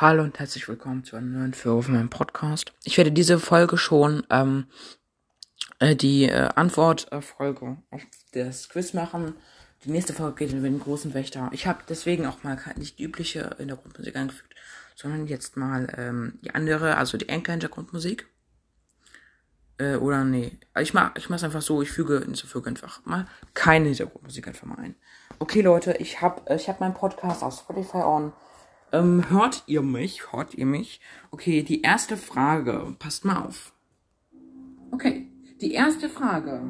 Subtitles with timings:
[0.00, 2.72] Hallo und herzlich willkommen zu einer neuen Folge auf meinem Podcast.
[2.84, 4.66] Ich werde diese Folge schon ähm,
[5.80, 9.34] äh, die äh, Antwortfolge auf das Quiz machen.
[9.84, 11.50] Die nächste Folge geht über den großen Wächter.
[11.50, 14.54] Ich habe deswegen auch mal nicht die übliche Hintergrundmusik eingefügt,
[14.94, 18.28] sondern jetzt mal ähm, die andere, also die Enkel Hintergrundmusik.
[19.78, 20.60] Äh, oder nee.
[20.78, 24.68] Ich mach, ich mach's einfach so, ich füge, so füge einfach mal keine Hintergrundmusik einfach
[24.68, 24.94] mal ein.
[25.40, 28.32] Okay, Leute, ich hab, ich hab meinen Podcast auf Spotify on.
[28.92, 30.32] Ähm, hört ihr mich?
[30.32, 31.00] Hört ihr mich?
[31.30, 32.94] Okay, die erste Frage.
[32.98, 33.72] Passt mal auf.
[34.90, 35.26] Okay,
[35.60, 36.62] die erste Frage.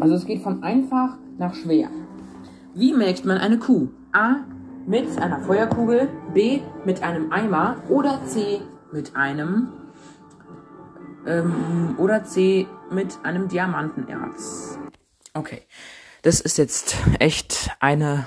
[0.00, 1.88] Also es geht von einfach nach schwer.
[2.74, 3.88] Wie melkt man eine Kuh?
[4.12, 4.44] A.
[4.86, 6.08] Mit einer Feuerkugel.
[6.34, 6.60] B.
[6.84, 7.82] Mit einem Eimer.
[7.88, 8.60] Oder C.
[8.92, 9.72] Mit einem.
[11.26, 12.66] Ähm, oder C.
[12.90, 14.78] Mit einem Diamantenerz.
[15.32, 15.62] Okay.
[16.22, 18.26] Das ist jetzt echt eine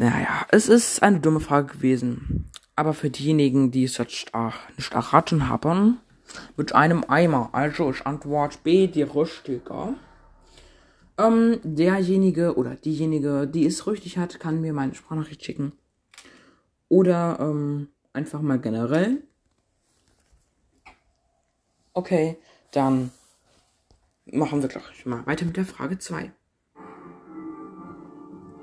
[0.00, 2.50] naja, es ist eine dumme Frage gewesen.
[2.74, 4.32] Aber für diejenigen, die es jetzt
[4.78, 5.98] nicht erraten haben,
[6.56, 7.50] mit einem Eimer.
[7.52, 9.94] Also ist Antwort B die richtige.
[11.18, 15.72] Ähm, derjenige oder diejenige, die es richtig hat, kann mir meine Sprachnachricht schicken.
[16.88, 19.22] Oder ähm, einfach mal generell.
[21.92, 22.38] Okay,
[22.72, 23.10] dann
[24.24, 26.32] machen wir gleich mal weiter mit der Frage 2.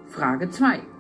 [0.10, 0.97] Frage 2.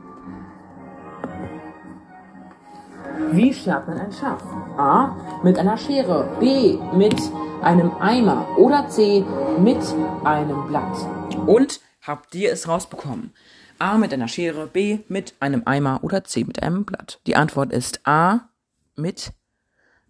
[3.31, 4.42] Wie schert man ein Schaf?
[4.78, 5.16] A.
[5.44, 6.30] Mit einer Schere.
[6.39, 6.78] B.
[6.94, 7.20] Mit
[7.61, 8.58] einem Eimer.
[8.58, 9.25] Oder C.
[9.59, 9.81] Mit
[10.23, 10.97] einem Blatt.
[11.45, 13.34] Und habt ihr es rausbekommen?
[13.80, 13.97] A.
[13.97, 14.67] Mit einer Schere.
[14.67, 15.00] B.
[15.08, 16.03] Mit einem Eimer.
[16.03, 16.44] Oder C.
[16.44, 17.19] Mit einem Blatt.
[17.28, 18.50] Die Antwort ist A.
[18.95, 19.34] Mit,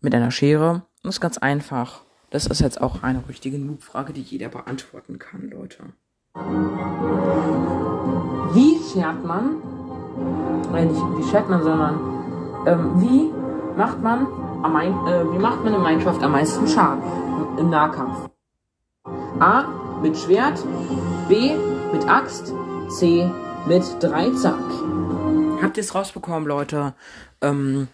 [0.02, 0.84] mit einer Schere.
[1.04, 2.02] Das ist ganz einfach.
[2.30, 5.84] Das ist jetzt auch eine richtige Noob-Frage, die jeder beantworten kann, Leute.
[8.54, 9.56] Wie schert man?
[10.72, 12.17] Nein, nicht wie schert man, sondern
[12.68, 13.32] ähm, wie
[13.78, 14.28] macht man
[14.62, 17.02] am, äh, wie macht man in Minecraft am meisten Schaden
[17.58, 18.30] im Nahkampf?
[19.40, 19.64] A.
[20.02, 20.60] Mit Schwert.
[21.30, 21.56] B.
[21.94, 22.54] Mit Axt.
[22.90, 23.32] C.
[23.66, 24.60] Mit Dreizack.
[25.62, 26.94] Habt ihr es rausbekommen, Leute?
[27.42, 27.88] Ähm,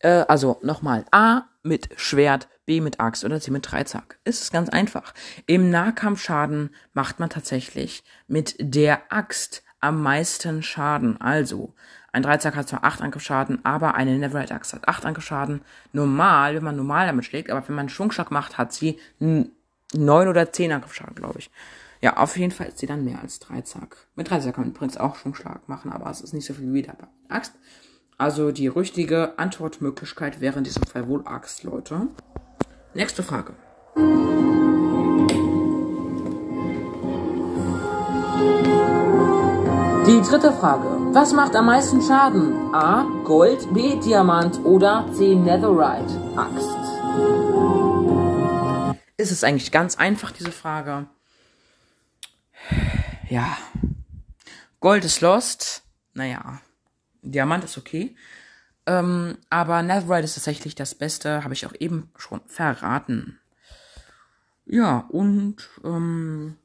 [0.00, 1.04] äh, also nochmal.
[1.10, 1.42] A.
[1.62, 2.48] Mit Schwert.
[2.66, 4.18] B mit Axt oder C mit Dreizack.
[4.22, 5.12] Es ist ganz einfach.
[5.46, 11.20] Im Nahkampfschaden macht man tatsächlich mit der Axt am meisten Schaden.
[11.20, 11.74] Also,
[12.12, 15.60] ein Dreizack hat zwar 8 Angriffsschaden, aber eine Neverite Axe hat 8 Angriffsschaden.
[15.92, 19.48] Normal, wenn man normal damit schlägt, aber wenn man Schwungschlag macht, hat sie 9
[20.28, 21.50] oder 10 Angriffsschaden, glaube ich.
[22.00, 23.96] Ja, auf jeden Fall ist sie dann mehr als Dreizack.
[24.16, 26.82] Mit Dreizack kann man übrigens auch Schwungschlag machen, aber es ist nicht so viel wie
[26.82, 26.96] der
[27.28, 27.52] Axt.
[28.16, 32.08] Also die richtige Antwortmöglichkeit wäre in diesem Fall wohl Axt, Leute.
[32.94, 33.54] Nächste Frage.
[40.06, 40.99] Die dritte Frage.
[41.12, 42.74] Was macht am meisten Schaden?
[42.74, 43.02] A.
[43.24, 43.98] Gold, B.
[44.00, 45.34] Diamant oder C.
[45.34, 46.70] Netherite Axt?
[49.16, 51.06] Ist es eigentlich ganz einfach, diese Frage?
[53.28, 53.56] Ja.
[54.80, 55.82] Gold ist lost.
[56.14, 56.60] Naja.
[57.22, 58.14] Diamant ist okay.
[58.86, 63.40] Ähm, aber Netherite ist tatsächlich das Beste, habe ich auch eben schon verraten.
[64.64, 66.56] Ja, und ähm,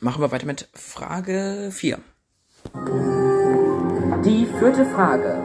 [0.00, 1.98] Machen wir weiter mit Frage 4.
[4.24, 5.42] Die vierte Frage.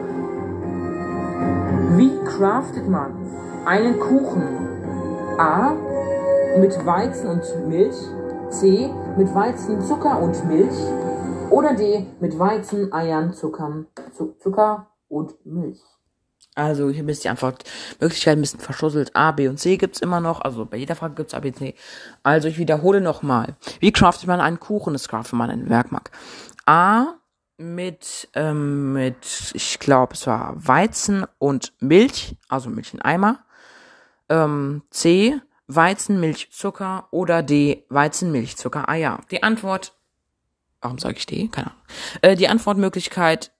[1.96, 3.14] Wie craftet man
[3.66, 4.42] einen Kuchen?
[5.38, 5.72] A.
[6.58, 7.96] Mit Weizen und Milch.
[8.50, 8.90] C.
[9.16, 10.74] Mit Weizen, Zucker und Milch.
[11.50, 12.06] Oder D.
[12.20, 13.86] Mit Weizen, Eiern, Zuckern,
[14.38, 15.80] Zucker und Milch.
[16.56, 19.16] Also hier ist die Antwortmöglichkeit ein bisschen verschusselt.
[19.16, 20.40] A, B und C gibt's immer noch.
[20.40, 21.74] Also bei jeder Frage gibt's A, B, C.
[22.22, 23.56] Also ich wiederhole nochmal.
[23.80, 24.92] Wie craftet man einen Kuchen?
[24.92, 26.12] Das craftet man einen Werkmark.
[26.66, 27.14] A
[27.56, 33.44] mit, ähm, mit, ich glaube, es war Weizen und Milch, also Milch in Eimer.
[34.28, 39.20] Ähm, C, Weizen, Milch, Zucker oder D, Weizen, Milch, Zucker, Eier.
[39.30, 39.96] Die Antwort,
[40.80, 41.48] warum sage ich D?
[41.48, 41.82] Keine Ahnung.
[42.22, 43.52] Äh, die Antwortmöglichkeit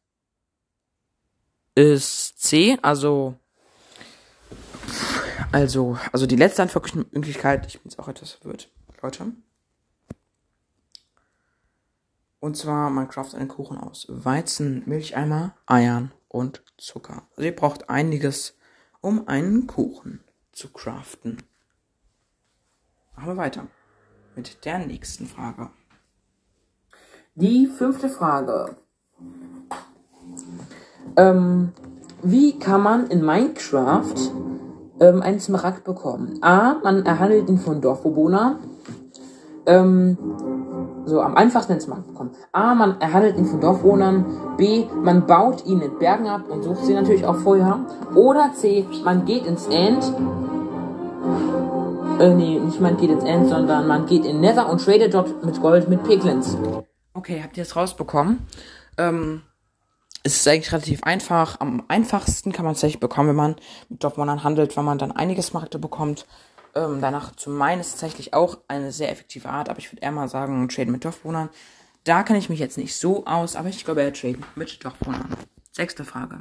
[1.74, 3.38] ist C, also
[5.52, 8.70] also also die letzte Antwortmöglichkeit, ich bin jetzt auch etwas verwirrt,
[9.02, 9.32] Leute.
[12.44, 17.22] Und zwar, man craftet einen Kuchen aus Weizen, Milcheimer, Eiern und Zucker.
[17.30, 18.54] Also ihr braucht einiges,
[19.00, 20.20] um einen Kuchen
[20.52, 21.42] zu craften.
[23.16, 23.66] Machen wir weiter
[24.36, 25.70] mit der nächsten Frage.
[27.34, 28.76] Die fünfte Frage.
[31.16, 31.72] Ähm,
[32.22, 34.16] wie kann man in Minecraft
[35.00, 36.42] ähm, einen Smaragd bekommen?
[36.42, 36.74] A.
[36.74, 38.58] Man erhandelt ihn von Dorfbewohnern.
[39.64, 40.63] Ähm,
[41.06, 42.30] so am einfachsten ins Markt bekommen.
[42.52, 44.56] A, man erhandelt ihn von Dorfwohnern.
[44.56, 47.80] B, man baut ihn in Bergen ab und sucht sie natürlich auch vorher.
[48.14, 50.04] Oder C, man geht ins End.
[52.18, 55.44] Äh, nee, nicht man geht ins End, sondern man geht in Nether und tradet dort
[55.44, 56.56] mit Gold mit Piglins.
[57.14, 58.46] Okay, habt ihr es rausbekommen?
[58.98, 59.42] Ähm,
[60.22, 61.60] es ist eigentlich relativ einfach.
[61.60, 63.56] Am einfachsten kann man es tatsächlich bekommen, wenn man
[63.88, 66.26] mit Dorfwohnern handelt, weil man dann einiges Markte bekommt.
[66.76, 70.12] Ähm, danach zu meinen ist tatsächlich auch eine sehr effektive Art, aber ich würde eher
[70.12, 71.48] mal sagen, Traden mit Dorfbewohnern.
[72.02, 75.28] Da kann ich mich jetzt nicht so aus, aber ich glaube eher Traden mit Dorfbewohnern.
[75.72, 76.40] Sechste Frage.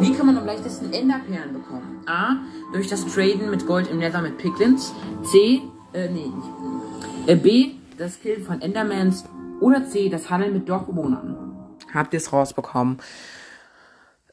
[0.00, 2.02] Wie kann man am leichtesten Enderperlen bekommen?
[2.06, 2.36] A.
[2.72, 4.92] Durch das Traden mit Gold im Nether mit Piglins.
[5.24, 5.62] C.
[5.94, 7.28] Äh, nee, nicht.
[7.28, 7.70] Äh, B.
[7.96, 9.24] Das Killen von Endermans.
[9.60, 10.10] Oder C.
[10.10, 11.78] Das Handeln mit Dorfbewohnern.
[11.94, 12.98] Habt ihr es rausbekommen?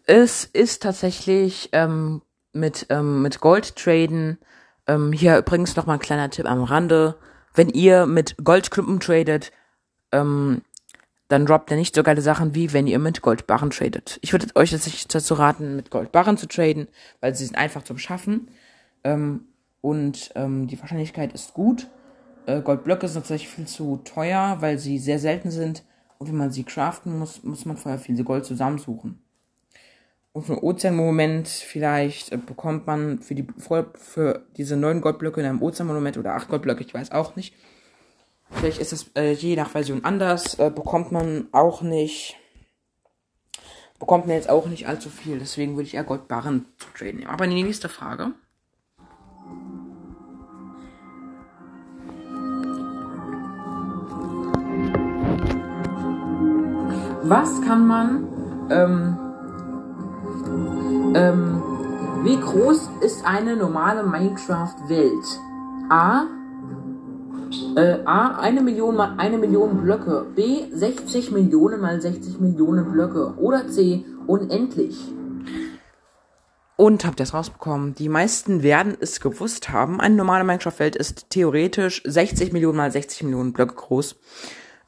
[0.06, 2.22] Es ist tatsächlich ähm,
[2.52, 4.38] mit, ähm, mit Gold traden.
[4.86, 7.16] Ähm, hier übrigens noch mal ein kleiner Tipp am Rande.
[7.54, 9.52] Wenn ihr mit Goldklumpen tradet,
[10.12, 10.62] ähm,
[11.30, 14.20] dann droppt ihr nicht so geile Sachen, wie wenn ihr mit Goldbarren tradet.
[14.22, 16.90] Ich würde euch jetzt dazu raten, mit Goldbarren zu traden,
[17.22, 18.50] weil sie sind einfach zum Schaffen.
[19.06, 19.46] Ähm,
[19.80, 21.88] und ähm, die Wahrscheinlichkeit ist gut.
[22.46, 25.84] Äh, Goldblöcke sind tatsächlich viel zu teuer, weil sie sehr selten sind.
[26.18, 29.23] Und wenn man sie craften muss, muss man vorher viel Gold zusammensuchen.
[30.34, 33.46] Und für Ozeanmonument vielleicht äh, bekommt man für die
[33.96, 37.54] für diese neun Goldblöcke in einem Ozeanmonument oder acht Goldblöcke, ich weiß auch nicht.
[38.50, 42.36] Vielleicht ist das äh, je nach Version anders, äh, bekommt man auch nicht
[44.00, 47.30] bekommt man jetzt auch nicht allzu viel, deswegen würde ich eher Goldbarren zu traden nehmen.
[47.30, 48.34] Aber die nächste Frage.
[57.22, 59.23] Was kann man ähm,
[61.15, 61.62] ähm,
[62.24, 65.39] wie groß ist eine normale Minecraft-Welt?
[65.89, 66.24] A.
[67.75, 68.39] Äh, A.
[68.39, 70.25] Eine Million mal eine Million Blöcke.
[70.36, 70.63] B.
[70.71, 73.33] 60 Millionen mal 60 Millionen Blöcke.
[73.38, 74.06] Oder C.
[74.25, 74.98] Unendlich.
[76.75, 77.94] Und habt ihr es rausbekommen?
[77.95, 80.01] Die meisten werden es gewusst haben.
[80.01, 84.15] Eine normale Minecraft-Welt ist theoretisch 60 Millionen mal 60 Millionen Blöcke groß.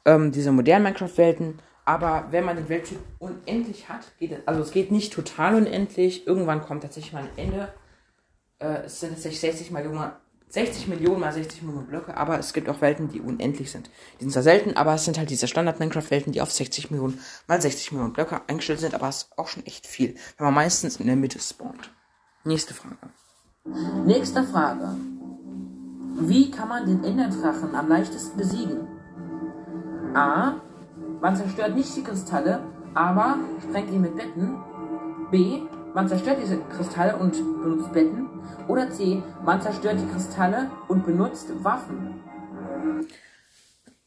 [0.04, 4.72] Ähm, diese modernen Minecraft-Welten aber wenn man den Welttyp unendlich hat, geht es, also es
[4.72, 6.26] geht nicht total unendlich.
[6.26, 7.72] Irgendwann kommt tatsächlich mal ein Ende.
[8.58, 10.10] Äh, es sind tatsächlich 60 Millionen,
[10.48, 13.88] 60 Millionen mal 60 Millionen Blöcke, aber es gibt auch Welten, die unendlich sind.
[14.18, 17.62] Die sind zwar selten, aber es sind halt diese Standard-Minecraft-Welten, die auf 60 Millionen mal
[17.62, 20.96] 60 Millionen Blöcke eingestellt sind, aber es ist auch schon echt viel, wenn man meistens
[20.96, 21.92] in der Mitte spawnt.
[22.42, 22.96] Nächste Frage.
[24.04, 24.96] Nächste Frage.
[26.18, 28.88] Wie kann man den Enderdrachen am leichtesten besiegen?
[30.14, 30.60] A.
[31.26, 32.62] Man zerstört nicht die Kristalle,
[32.94, 34.58] aber sprengt ihn mit Betten.
[35.32, 35.62] B.
[35.92, 38.28] Man zerstört diese Kristalle und benutzt Betten.
[38.68, 39.20] Oder C.
[39.44, 42.22] Man zerstört die Kristalle und benutzt Waffen.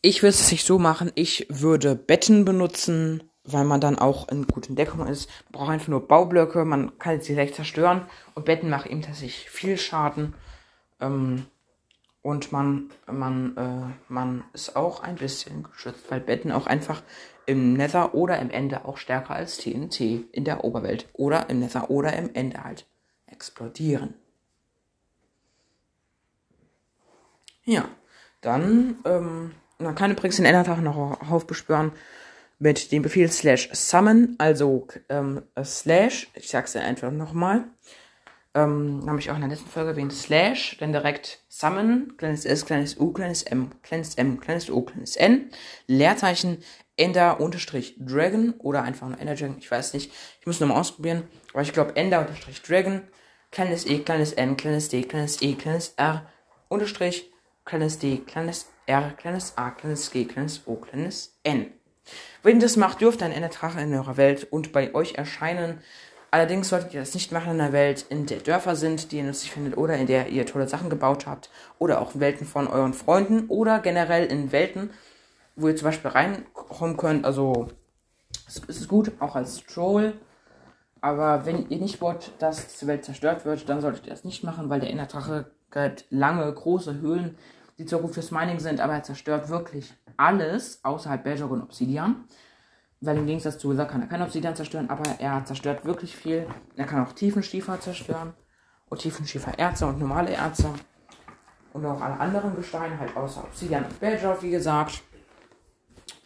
[0.01, 1.11] Ich würde es nicht so machen.
[1.15, 5.29] Ich würde Betten benutzen, weil man dann auch in guten Deckung ist.
[5.51, 8.03] Man braucht einfach nur Baublöcke, man kann sie leicht zerstören.
[8.33, 10.35] Und Betten machen ihm tatsächlich viel Schaden.
[11.01, 11.47] Ähm,
[12.21, 17.01] und man, man, äh, man ist auch ein bisschen geschützt, weil Betten auch einfach
[17.45, 19.99] im Nether oder im Ende auch stärker als TNT
[20.31, 22.85] in der Oberwelt oder im Nether oder im Ende halt
[23.25, 24.13] explodieren.
[27.63, 27.85] Ja,
[28.41, 31.91] dann, ähm, man kann übrigens den Endertag noch aufbeschwören
[32.57, 37.63] mit dem Befehl slash summon, also ähm, slash, ich sag's dir einfach nochmal,
[38.55, 42.65] ähm, habe ich auch in der letzten Folge erwähnt, Slash, dann direkt Summon, kleines S,
[42.65, 45.49] kleines U, kleines M, kleines M, kleines O, kleines N,
[45.87, 46.63] Leerzeichen,
[46.97, 50.11] Ender unterstrich Dragon oder einfach nur Ender Dragon, ich weiß nicht.
[50.41, 53.03] Ich muss nochmal ausprobieren, aber ich glaube Ender unterstrich Dragon,
[53.51, 56.27] kleines E, kleines N, kleines D, kleines E, kleines R,
[56.67, 57.31] unterstrich,
[57.65, 61.71] kleines D, kleines R, kleines A, kleines G, kleines O, kleines N.
[62.41, 65.81] Wenn ihr das macht, dürft ein Enderdrache in eurer Welt und bei euch erscheinen.
[66.31, 69.23] Allerdings solltet ihr das nicht machen in einer Welt, in der Dörfer sind, die ihr
[69.23, 72.93] nützlich findet, oder in der ihr tolle Sachen gebaut habt, oder auch Welten von euren
[72.93, 74.91] Freunden, oder generell in Welten,
[75.55, 77.25] wo ihr zum Beispiel reinkommen könnt.
[77.25, 77.69] Also,
[78.47, 80.13] es ist gut, auch als Troll.
[81.01, 84.43] Aber wenn ihr nicht wollt, dass diese Welt zerstört wird, dann solltet ihr das nicht
[84.43, 87.37] machen, weil der Innerdrache greift lange, große Höhlen,
[87.77, 92.25] die zwar gut fürs Mining sind, aber er zerstört wirklich alles außerhalb Bedrock und Obsidian.
[93.01, 96.47] Weil im Gegensatz zu Wither kann er kein Obsidian zerstören, aber er zerstört wirklich viel.
[96.75, 98.33] Er kann auch Tiefenschiefer zerstören.
[98.89, 100.73] Und Tiefenschiefer-Erze und normale Erze.
[101.73, 105.03] Und auch alle anderen Gesteine, halt außer Obsidian und Bedrock, wie gesagt.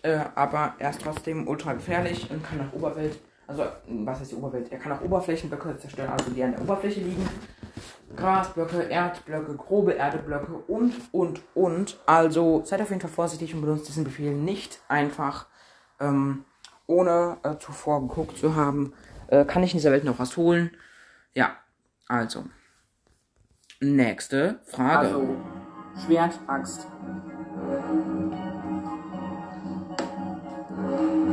[0.01, 4.35] Äh, aber er ist trotzdem ultra gefährlich und kann auch Oberwelt, also was heißt die
[4.35, 4.71] Oberwelt?
[4.71, 7.27] Er kann auch Oberflächenblöcke zerstören, also die an der Oberfläche liegen.
[8.15, 11.99] Grasblöcke, Erdblöcke, grobe Erdeblöcke und, und, und.
[12.05, 15.47] Also seid auf jeden Fall vorsichtig und benutzt diesen Befehl nicht einfach,
[15.99, 16.45] ähm,
[16.93, 18.93] ohne äh, zuvor geguckt zu haben,
[19.27, 20.71] äh, kann ich in dieser Welt noch was holen.
[21.33, 21.51] Ja,
[22.07, 22.45] also.
[23.81, 25.07] Nächste Frage.
[25.07, 25.35] Also,
[26.05, 26.87] Schwert, Axt.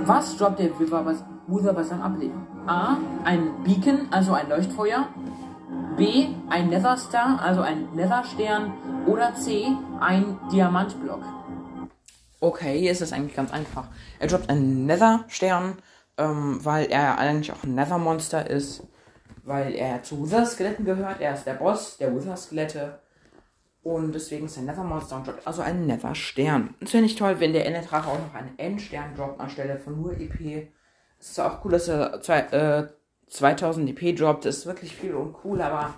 [0.04, 2.46] Was droppt der Wither bei seinem Ableben?
[2.66, 2.96] A.
[3.24, 5.06] Ein Beacon, also ein Leuchtfeuer.
[5.96, 6.28] B.
[6.48, 8.72] Ein Netherstar, also ein Netherstern.
[9.06, 9.66] Oder C.
[10.00, 11.22] Ein Diamantblock.
[12.40, 13.88] Okay, hier ist es eigentlich ganz einfach.
[14.18, 15.76] Er droppt einen Netherstern,
[16.16, 18.86] ähm, weil er eigentlich auch ein Nethermonster ist.
[19.44, 21.20] Weil er zu Wither-Skeletten gehört.
[21.20, 23.00] Er ist der Boss der Wither-Skelette.
[23.82, 26.74] Und deswegen ist er Nether-Monster und droppt also einen Nether-Stern.
[26.80, 30.12] Es wäre nicht toll, wenn der Enderdrache auch noch einen Endstern droppt anstelle von nur
[30.18, 30.68] EP.
[31.18, 32.88] Es ist auch cool, dass er zwei, äh,
[33.26, 34.46] 2000 EP droppt.
[34.46, 35.94] Das ist wirklich viel und cool, aber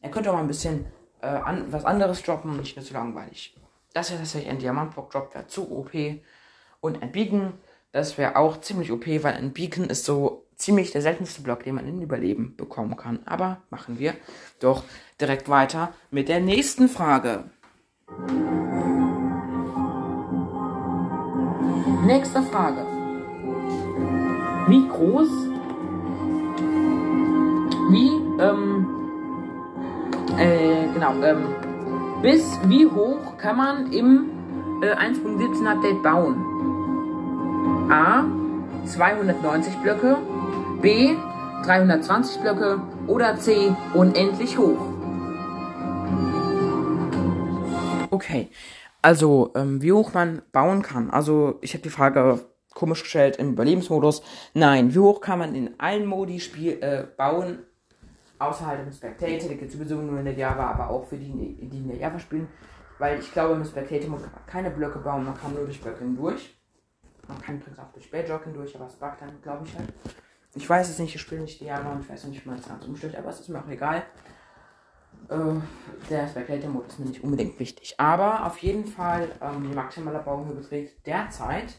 [0.00, 0.86] er könnte auch mal ein bisschen
[1.20, 3.54] äh, an, was anderes droppen nicht mehr so langweilig.
[3.94, 5.92] Das wäre tatsächlich ein Diamantblock droppt, wäre zu OP.
[6.80, 7.54] Und ein Beacon,
[7.92, 11.76] das wäre auch ziemlich OP, weil ein Beacon ist so ziemlich der seltenste Block, den
[11.76, 13.20] man in Überleben bekommen kann.
[13.24, 14.14] Aber machen wir
[14.58, 14.82] doch
[15.20, 17.44] direkt weiter mit der nächsten Frage.
[22.04, 22.84] Nächste Frage.
[24.66, 25.28] Wie groß,
[27.90, 28.08] wie,
[28.42, 28.86] ähm,
[30.36, 31.63] äh, genau, ähm,
[32.22, 34.30] bis wie hoch kann man im
[34.82, 36.36] äh, 1.17 Update bauen?
[37.90, 38.24] A.
[38.86, 40.18] 290 Blöcke,
[40.82, 41.14] B.
[41.64, 43.74] 320 Blöcke oder C.
[43.94, 44.78] Unendlich hoch.
[48.10, 48.50] Okay,
[49.02, 51.10] also ähm, wie hoch man bauen kann.
[51.10, 52.40] Also ich habe die Frage
[52.74, 54.22] komisch gestellt im Überlebensmodus.
[54.52, 57.60] Nein, wie hoch kann man in allen Modi Spiel, äh, bauen,
[58.48, 61.30] außerhalb im Spectator, der gibt sowieso nur in der Java, aber auch für die,
[61.68, 62.48] die in der Java spielen.
[62.98, 66.00] Weil ich glaube, im Spectator muss man keine Blöcke bauen, man kann nur durch Blöcke
[66.00, 66.56] hindurch.
[67.26, 69.92] Man kann übrigens auch durch Bedrock hindurch, aber es buggt dann, glaube ich halt.
[70.54, 72.68] Ich weiß es nicht, ich spiele nicht die Java und ich weiß nicht, man es
[72.68, 74.04] ganz umstellt, aber es ist mir auch egal.
[75.28, 75.36] Äh,
[76.10, 77.94] der Spectator-Mode ist mir nicht unbedingt wichtig.
[77.98, 81.74] Aber auf jeden Fall, ähm, die maximale Bauhöhe beträgt derzeit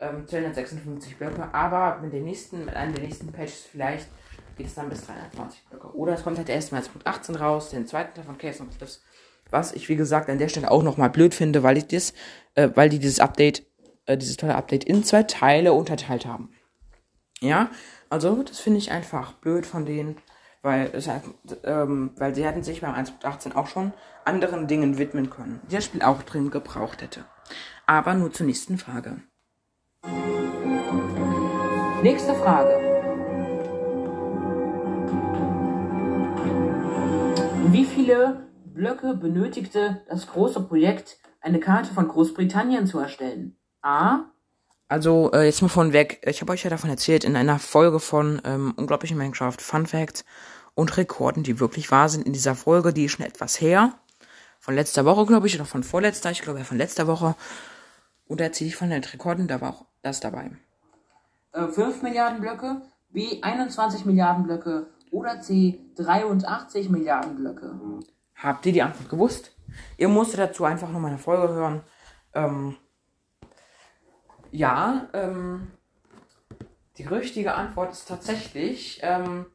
[0.00, 4.08] ähm, 256 Blöcke, aber mit, den nächsten, mit einem der nächsten Patches vielleicht
[4.58, 5.94] geht es dann bis 320 Blöcke.
[5.94, 9.02] Oder es kommt halt erst mal 18 raus, den zweiten Teil von Case und Cliffs.
[9.50, 12.12] Was ich, wie gesagt, an der Stelle auch nochmal blöd finde, weil ich das,
[12.54, 13.64] äh, weil die dieses Update,
[14.04, 16.50] äh, dieses tolle Update in zwei Teile unterteilt haben.
[17.40, 17.70] Ja,
[18.10, 20.16] also das finde ich einfach blöd von denen
[20.62, 21.22] weil, es hat,
[21.64, 23.92] ähm, weil sie hätten sich beim 1.18 auch schon
[24.24, 27.24] anderen Dingen widmen können, die das Spiel auch drin gebraucht hätte.
[27.86, 29.22] Aber nur zur nächsten Frage.
[32.02, 32.87] Nächste Frage.
[37.70, 43.58] Wie viele Blöcke benötigte das große Projekt, eine Karte von Großbritannien zu erstellen?
[43.82, 44.20] A.
[44.88, 46.22] Also, äh, jetzt mal von weg.
[46.24, 50.24] Ich habe euch ja davon erzählt in einer Folge von ähm, Unglaublichen Minecraft Fun Facts
[50.74, 52.94] und Rekorden, die wirklich wahr sind in dieser Folge.
[52.94, 53.92] Die ist schon etwas her.
[54.58, 56.30] Von letzter Woche, glaube ich, oder von vorletzter.
[56.30, 57.34] Ich glaube, ja, von letzter Woche.
[58.26, 60.52] Und da erzähle ich von den Rekorden, da war auch das dabei.
[61.52, 67.74] Äh, 5 Milliarden Blöcke, B 21 Milliarden Blöcke oder C 83 Milliarden Blöcke.
[68.36, 69.52] Habt ihr die Antwort gewusst?
[69.96, 71.80] Ihr musstet dazu einfach nur meine Folge hören.
[72.34, 72.76] Ähm,
[74.50, 75.68] ja, ähm,
[76.96, 79.46] die richtige Antwort ist tatsächlich ähm,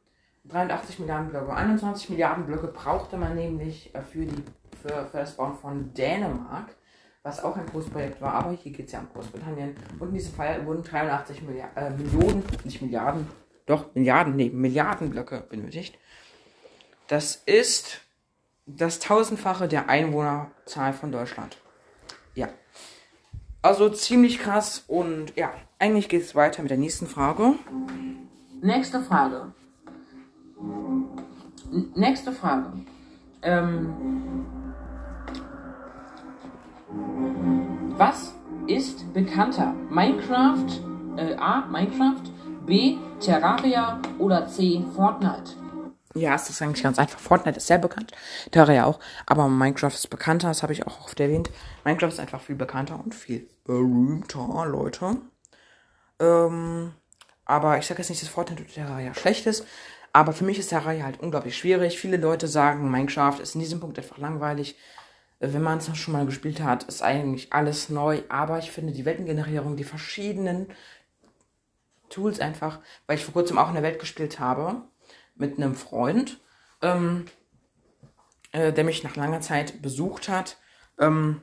[0.44, 1.54] 83 Milliarden Blöcke.
[1.54, 4.42] 21 Milliarden Blöcke brauchte man nämlich äh, für, die,
[4.82, 6.74] für, für das Bauen von Dänemark,
[7.22, 9.74] was auch ein großes Projekt war, aber hier geht es ja um Großbritannien.
[9.98, 13.26] Und in diesem Fall wurden 83 Milliard, äh, Millionen, nicht Milliarden,
[13.66, 15.98] doch Milliarden, nee, Milliarden Blöcke benötigt.
[17.08, 18.00] Das ist
[18.66, 21.58] das tausendfache der Einwohnerzahl von Deutschland.
[22.34, 22.48] Ja.
[23.62, 27.54] Also ziemlich krass und ja, eigentlich geht es weiter mit der nächsten Frage.
[28.60, 29.52] Nächste Frage.
[31.94, 32.72] Nächste Frage.
[33.42, 34.46] Ähm,
[37.96, 38.34] was
[38.66, 39.74] ist bekannter?
[39.90, 40.66] Minecraft,
[41.16, 42.22] äh, A, Minecraft,
[42.66, 45.52] B, Terraria oder C, Fortnite?
[46.14, 47.18] Ja, es ist eigentlich ganz einfach.
[47.18, 48.12] Fortnite ist sehr bekannt,
[48.50, 51.50] Terraria auch, aber Minecraft ist bekannter, das habe ich auch oft erwähnt.
[51.84, 55.16] Minecraft ist einfach viel bekannter und viel berühmter, Leute.
[56.20, 56.94] Ähm,
[57.44, 59.66] aber ich sage jetzt nicht, dass Fortnite oder Terraria schlecht ist.
[60.12, 61.98] Aber für mich ist Reihe halt unglaublich schwierig.
[61.98, 64.76] Viele Leute sagen, Minecraft ist in diesem Punkt einfach langweilig.
[65.40, 68.22] Äh, wenn man es schon mal gespielt hat, ist eigentlich alles neu.
[68.28, 70.68] Aber ich finde die Weltengenerierung, die verschiedenen
[72.14, 74.82] Tools einfach, weil ich vor kurzem auch in der Welt gespielt habe
[75.34, 76.40] mit einem Freund.
[76.82, 77.26] Ähm,
[78.54, 80.56] äh, der mich nach langer Zeit besucht hat.
[80.98, 81.40] Ähm,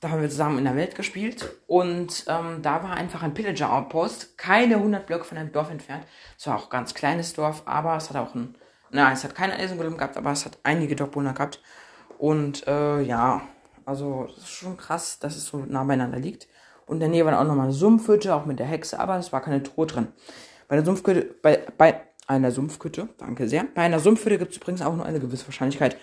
[0.00, 3.72] da haben wir zusammen in der Welt gespielt und ähm, da war einfach ein Pillager
[3.72, 6.04] Outpost, keine 100 Blöcke von einem Dorf entfernt.
[6.36, 8.54] Es war auch ein ganz kleines Dorf, aber es hat auch ein,
[8.90, 11.62] nein, es hat keine Eisengolem gehabt, aber es hat einige Dorfbewohner gehabt.
[12.18, 13.42] Und äh, ja,
[13.86, 16.48] also das ist schon krass, dass es so nah beieinander liegt.
[16.92, 19.32] Und in der Nähe war auch nochmal eine Sumpfhütte, auch mit der Hexe, aber es
[19.32, 20.08] war keine Truhe drin.
[20.68, 23.64] Bei der Sumpfhütte, bei, bei einer Sumpfhütte, danke sehr.
[23.74, 25.96] Bei einer Sumpfhütte gibt es übrigens auch nur eine gewisse Wahrscheinlichkeit,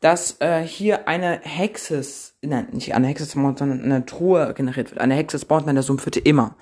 [0.00, 2.00] dass äh, hier eine Hexe,
[2.40, 5.00] nein, nicht eine Hexe sondern eine Truhe generiert wird.
[5.02, 6.56] Eine Hexe spawnt in der Sumpfhütte immer.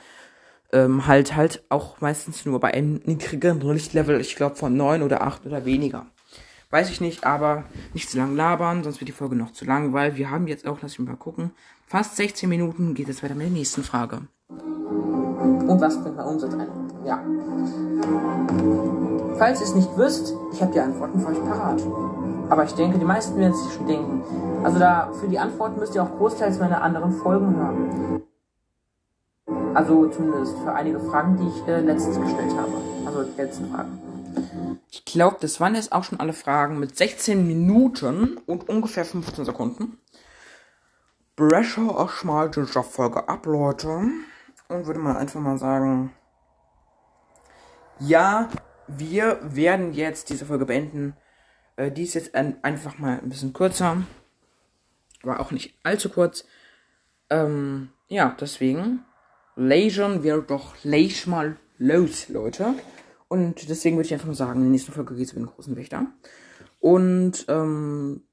[0.73, 5.23] Ähm, halt, halt auch meistens nur bei einem niedrigeren Lichtlevel, ich glaube von 9 oder
[5.23, 6.07] 8 oder weniger.
[6.73, 9.93] Weiß ich nicht, aber nicht zu lang labern, sonst wird die Folge noch zu lang,
[9.93, 11.51] weil wir haben jetzt auch, lass mich mal gucken,
[11.87, 14.23] fast 16 Minuten, geht es weiter mit der nächsten Frage.
[14.49, 16.69] Und was bringt man Umsatz ein?
[17.05, 17.23] Ja.
[19.37, 21.83] Falls ihr es nicht wisst, ich habe die Antworten für euch parat.
[22.49, 24.23] Aber ich denke, die meisten werden sich schon denken.
[24.65, 28.23] Also da für die Antworten müsst ihr auch großteils meine anderen Folgen hören.
[29.75, 32.73] Also zumindest für einige Fragen, die ich äh, letztens gestellt habe.
[33.05, 34.12] Also die letzten Fragen.
[34.95, 39.47] Ich glaube, das waren jetzt auch schon alle Fragen mit 16 Minuten und ungefähr 15
[39.47, 39.99] Sekunden.
[41.35, 43.89] Breche euch mal die Folge ab, Leute.
[44.69, 46.13] Und würde mal einfach mal sagen,
[48.01, 48.51] ja,
[48.87, 51.17] wir werden jetzt diese Folge beenden.
[51.77, 54.03] Äh, die ist jetzt ein, einfach mal ein bisschen kürzer.
[55.23, 56.45] Aber auch nicht allzu kurz.
[57.31, 59.07] Ähm, ja, deswegen.
[59.57, 62.75] Legion wir doch leg mal los, Leute.
[63.33, 65.47] Und deswegen würde ich einfach mal sagen, in der nächsten Folge geht es über den
[65.47, 66.05] großen Wächter.
[66.81, 68.25] Und ähm,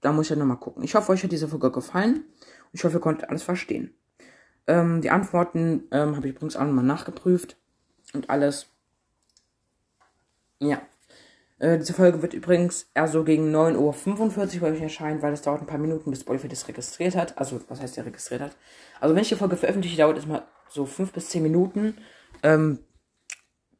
[0.00, 0.84] da muss ich ja nochmal gucken.
[0.84, 2.22] Ich hoffe, euch hat diese Folge gefallen.
[2.70, 3.96] Ich hoffe, ihr konntet alles verstehen.
[4.68, 7.56] Ähm, die Antworten ähm, habe ich übrigens auch nochmal nachgeprüft.
[8.14, 8.68] Und alles.
[10.60, 10.80] Ja.
[11.58, 15.42] Äh, diese Folge wird übrigens eher so gegen 9.45 Uhr bei euch erscheinen, weil es
[15.42, 17.38] dauert ein paar Minuten, bis Spotify das registriert hat.
[17.38, 18.56] Also, was heißt der registriert hat?
[19.00, 21.96] Also, wenn ich die Folge veröffentliche, dauert es mal so 5 bis 10 Minuten,
[22.44, 22.78] ähm,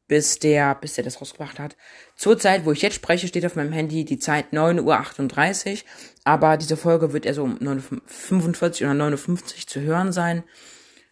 [0.07, 1.75] bis der, bis der das rausgebracht hat.
[2.15, 5.79] Zur Zeit, wo ich jetzt spreche, steht auf meinem Handy die Zeit 9.38 Uhr,
[6.23, 10.43] aber diese Folge wird eher so um 9.45 oder 9.50 Uhr zu hören sein,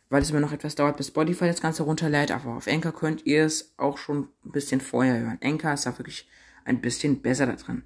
[0.09, 3.25] weil es immer noch etwas dauert, bis Spotify das Ganze runterlädt, aber auf Anchor könnt
[3.25, 5.39] ihr es auch schon ein bisschen vorher hören.
[5.43, 6.27] Anchor ist da wirklich
[6.63, 7.83] ein bisschen besser da drin.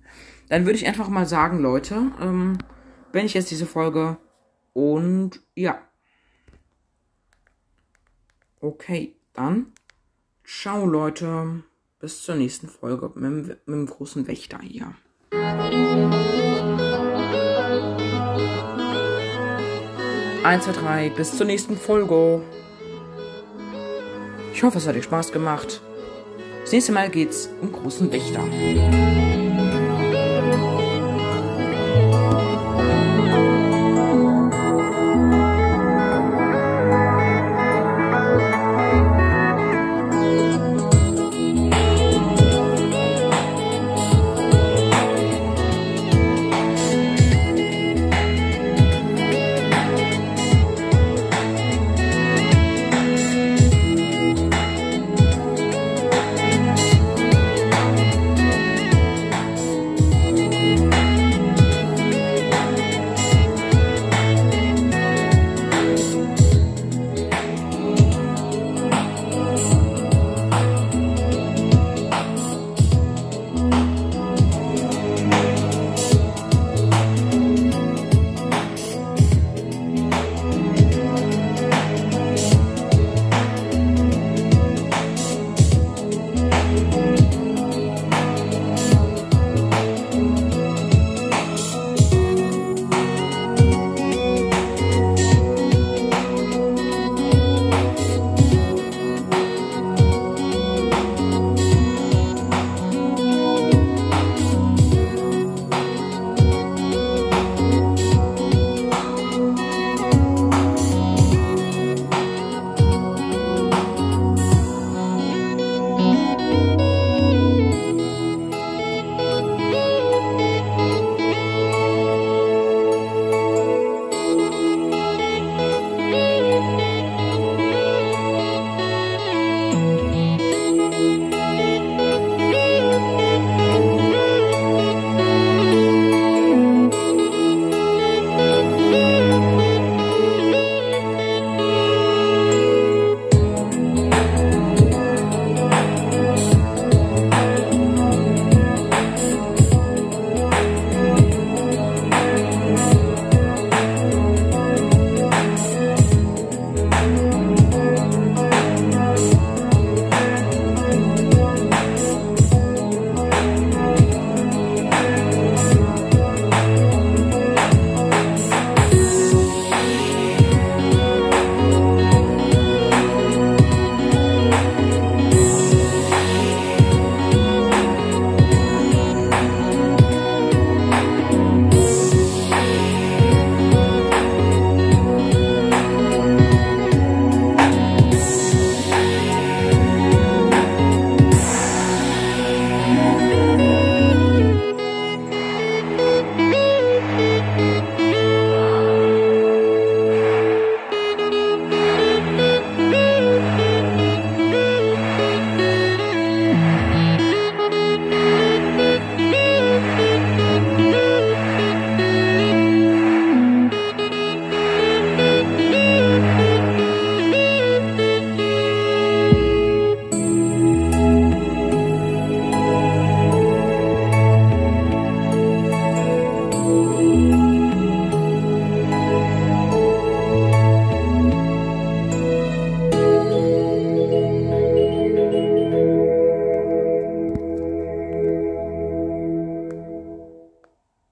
[0.47, 2.57] Dann würde ich einfach mal sagen, Leute, ähm,
[3.11, 4.17] wenn ich jetzt diese Folge
[4.73, 5.81] und ja.
[8.61, 9.73] Okay, dann
[10.49, 11.63] ciao Leute.
[11.99, 14.93] Bis zur nächsten Folge mit, mit dem großen Wächter hier.
[20.43, 22.41] Eins, zwei, drei, bis zur nächsten Folge.
[24.53, 25.81] Ich hoffe, es hat euch Spaß gemacht.
[26.61, 28.43] Das nächste Mal geht's um großen Wächter.